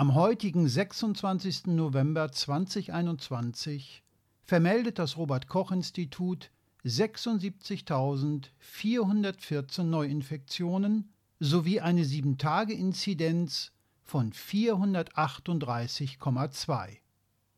[0.00, 1.66] Am heutigen 26.
[1.66, 4.02] November 2021
[4.46, 6.50] vermeldet das Robert Koch Institut
[6.86, 16.96] 76.414 Neuinfektionen sowie eine 7-Tage-Inzidenz von 438,2.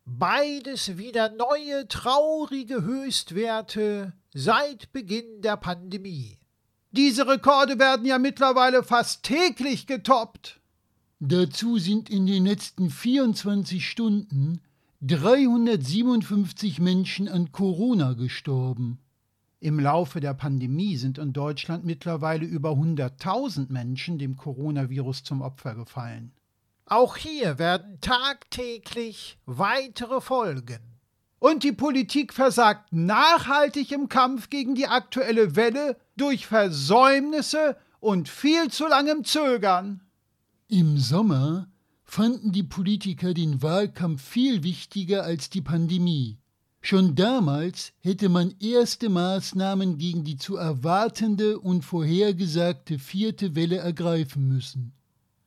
[0.03, 6.39] Beides wieder neue traurige Höchstwerte seit Beginn der Pandemie.
[6.91, 10.59] Diese Rekorde werden ja mittlerweile fast täglich getoppt.
[11.25, 14.59] Dazu sind in den letzten 24 Stunden
[15.03, 18.99] 357 Menschen an Corona gestorben.
[19.61, 25.75] Im Laufe der Pandemie sind in Deutschland mittlerweile über 100.000 Menschen dem Coronavirus zum Opfer
[25.75, 26.33] gefallen.
[26.87, 30.81] Auch hier werden tagtäglich weitere Folgen.
[31.39, 38.69] Und die Politik versagt nachhaltig im Kampf gegen die aktuelle Welle durch Versäumnisse und viel
[38.69, 40.01] zu langem Zögern.
[40.75, 41.67] Im Sommer
[42.03, 46.39] fanden die Politiker den Wahlkampf viel wichtiger als die Pandemie.
[46.81, 54.47] Schon damals hätte man erste Maßnahmen gegen die zu erwartende und vorhergesagte vierte Welle ergreifen
[54.47, 54.93] müssen.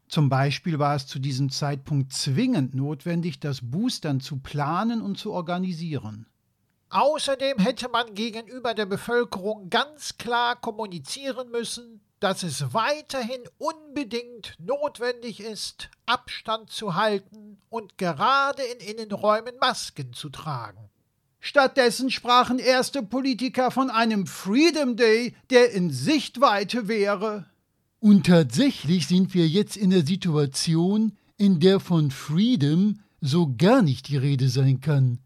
[0.06, 5.32] Zum Beispiel war es zu diesem Zeitpunkt zwingend notwendig, das Boostern zu planen und zu
[5.32, 6.26] organisieren.
[6.90, 15.40] Außerdem hätte man gegenüber der Bevölkerung ganz klar kommunizieren müssen, dass es weiterhin unbedingt notwendig
[15.40, 20.88] ist, Abstand zu halten und gerade in Innenräumen Masken zu tragen.
[21.40, 27.46] Stattdessen sprachen erste Politiker von einem Freedom Day, der in Sichtweite wäre.
[28.00, 34.08] Und tatsächlich sind wir jetzt in der Situation, in der von Freedom so gar nicht
[34.08, 35.18] die Rede sein kann.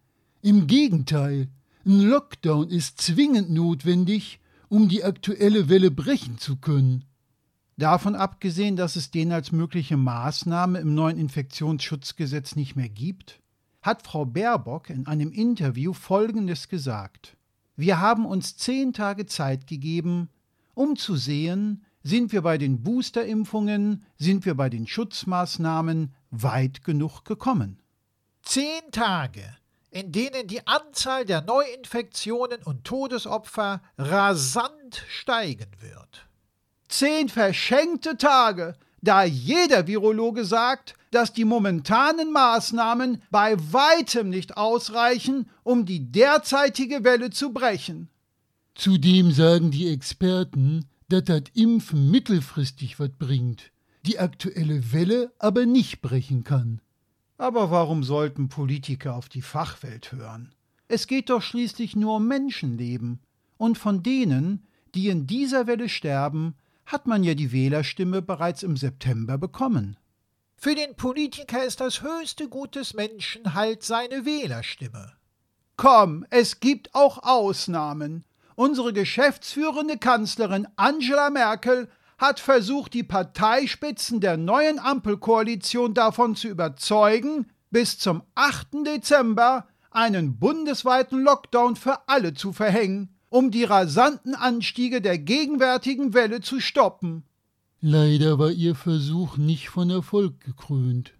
[0.42, 1.48] Im Gegenteil,
[1.86, 7.04] ein Lockdown ist zwingend notwendig, um die aktuelle Welle brechen zu können.
[7.76, 13.40] Davon abgesehen, dass es den als mögliche Maßnahme im neuen Infektionsschutzgesetz nicht mehr gibt,
[13.82, 17.36] hat Frau Baerbock in einem Interview Folgendes gesagt.
[17.76, 20.28] Wir haben uns zehn Tage Zeit gegeben,
[20.74, 27.24] um zu sehen, sind wir bei den Boosterimpfungen, sind wir bei den Schutzmaßnahmen weit genug
[27.24, 27.80] gekommen.
[28.42, 29.42] Zehn Tage,
[29.90, 36.26] in denen die Anzahl der Neuinfektionen und Todesopfer rasant steigen wird.
[36.88, 45.48] Zehn verschenkte Tage, da jeder Virologe sagt, dass die momentanen Maßnahmen bei weitem nicht ausreichen,
[45.62, 48.08] um die derzeitige Welle zu brechen.
[48.74, 53.72] Zudem sagen die Experten, dass das Impfen mittelfristig was bringt,
[54.06, 56.80] die aktuelle Welle aber nicht brechen kann.
[57.40, 60.52] Aber warum sollten Politiker auf die Fachwelt hören?
[60.88, 63.18] Es geht doch schließlich nur um Menschenleben.
[63.56, 68.76] Und von denen, die in dieser Welle sterben, hat man ja die Wählerstimme bereits im
[68.76, 69.96] September bekommen.
[70.54, 75.14] Für den Politiker ist das höchste Gut des Menschen halt seine Wählerstimme.
[75.78, 78.26] Komm, es gibt auch Ausnahmen.
[78.54, 81.88] Unsere geschäftsführende Kanzlerin Angela Merkel
[82.20, 88.84] hat versucht, die Parteispitzen der neuen Ampelkoalition davon zu überzeugen, bis zum 8.
[88.86, 96.42] Dezember einen bundesweiten Lockdown für alle zu verhängen, um die rasanten Anstiege der gegenwärtigen Welle
[96.42, 97.24] zu stoppen.
[97.80, 101.14] Leider war ihr Versuch nicht von Erfolg gekrönt.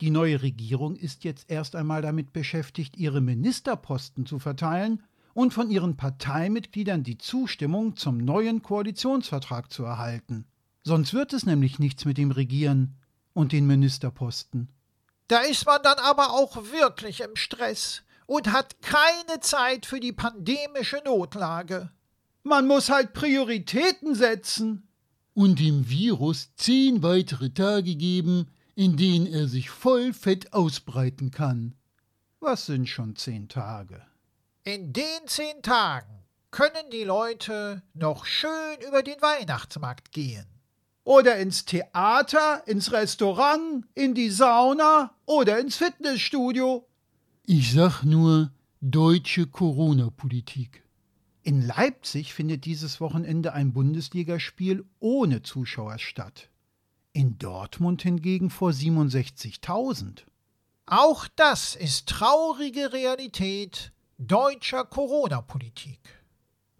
[0.00, 5.02] Die neue Regierung ist jetzt erst einmal damit beschäftigt, ihre Ministerposten zu verteilen
[5.38, 10.46] und von ihren Parteimitgliedern die Zustimmung zum neuen Koalitionsvertrag zu erhalten.
[10.82, 12.96] Sonst wird es nämlich nichts mit dem Regieren
[13.34, 14.68] und den Ministerposten.
[15.28, 20.10] Da ist man dann aber auch wirklich im Stress und hat keine Zeit für die
[20.10, 21.92] pandemische Notlage.
[22.42, 24.88] Man muss halt Prioritäten setzen
[25.34, 31.76] und dem Virus zehn weitere Tage geben, in denen er sich voll fett ausbreiten kann.
[32.40, 34.02] Was sind schon zehn Tage?
[34.68, 40.44] In den zehn Tagen können die Leute noch schön über den Weihnachtsmarkt gehen.
[41.04, 46.86] Oder ins Theater, ins Restaurant, in die Sauna oder ins Fitnessstudio.
[47.46, 50.84] Ich sag nur deutsche Corona-Politik.
[51.42, 56.50] In Leipzig findet dieses Wochenende ein Bundesligaspiel ohne Zuschauer statt.
[57.14, 60.24] In Dortmund hingegen vor 67.000.
[60.84, 66.00] Auch das ist traurige Realität deutscher Corona-Politik.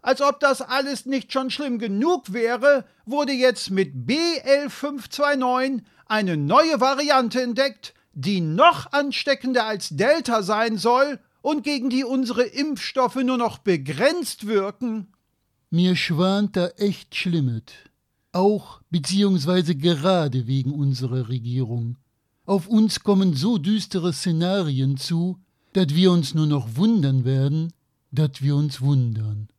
[0.01, 6.79] Als ob das alles nicht schon schlimm genug wäre, wurde jetzt mit BL529 eine neue
[6.79, 13.37] Variante entdeckt, die noch ansteckender als Delta sein soll und gegen die unsere Impfstoffe nur
[13.37, 15.13] noch begrenzt wirken.
[15.69, 17.73] Mir schwant da echt Schlimmet.
[18.31, 21.97] Auch beziehungsweise gerade wegen unserer Regierung.
[22.45, 25.39] Auf uns kommen so düstere Szenarien zu,
[25.73, 27.73] dat wir uns nur noch wundern werden,
[28.11, 29.49] dat wir uns wundern.